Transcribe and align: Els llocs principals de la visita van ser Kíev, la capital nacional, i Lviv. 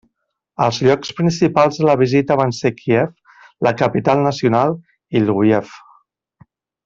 Els 0.67 0.77
llocs 0.85 1.11
principals 1.17 1.75
de 1.81 1.85
la 1.89 1.95
visita 2.01 2.37
van 2.39 2.55
ser 2.61 2.71
Kíev, 2.79 3.13
la 3.69 3.75
capital 3.83 4.25
nacional, 4.29 4.75
i 5.19 5.23
Lviv. 5.27 5.77